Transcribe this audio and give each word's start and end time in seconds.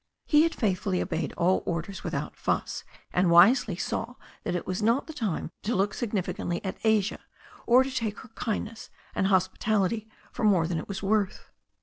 He 0.25 0.41
had 0.41 0.55
faithfully 0.55 0.99
obeyed 0.99 1.31
all 1.33 1.61
orders 1.63 2.03
without 2.03 2.35
fuss, 2.35 2.83
and 3.13 3.29
wisely 3.29 3.75
saw 3.75 4.15
that 4.43 4.55
it 4.55 4.65
was 4.65 4.81
not 4.81 5.05
the 5.05 5.13
time 5.13 5.51
to 5.61 5.75
look 5.75 5.93
significantly 5.93 6.59
at 6.65 6.79
Asia, 6.83 7.19
or 7.67 7.83
to 7.83 7.91
take 7.95 8.17
her 8.21 8.29
kindness 8.29 8.89
and 9.13 9.27
hospitality 9.27 10.09
for 10.31 10.43
more 10.43 10.65
than 10.65 10.79
it 10.79 10.87
was 10.87 11.03
worth. 11.03 11.51